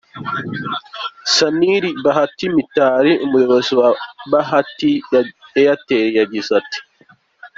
Sunil 1.33 1.85
Bharti 2.03 2.45
Mittal, 2.55 3.05
umuyobozi 3.25 3.71
wa 3.79 3.89
Bharti 4.31 4.91
Airtel 5.57 6.07
yagize 6.19 6.49
ati:. 6.61 6.79